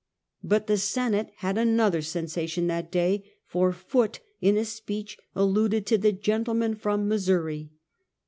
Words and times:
But 0.43 0.65
the 0.65 0.79
Senate 0.79 1.29
had 1.37 1.59
another 1.59 2.01
sensation 2.01 2.65
that 2.65 2.91
day, 2.91 3.33
for 3.45 3.71
Foot, 3.71 4.19
in 4.41 4.57
a 4.57 4.65
speech 4.65 5.19
alluded 5.35 5.85
to 5.85 5.97
''the 5.99 6.19
gentleman 6.19 6.73
from 6.73 7.07
Missouri." 7.07 7.69